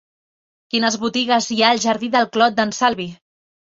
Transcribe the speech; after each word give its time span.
Quines 0.75 0.97
botigues 1.03 1.51
hi 1.57 1.61
ha 1.61 1.71
al 1.77 1.85
jardí 1.87 2.13
del 2.19 2.29
Clot 2.35 2.61
d'en 2.61 2.79
Salvi? 2.83 3.11